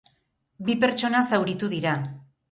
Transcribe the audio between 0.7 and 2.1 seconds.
pertsona zauritu dira.